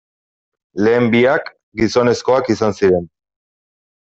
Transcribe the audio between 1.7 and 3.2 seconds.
gizonezkoak izan ziren.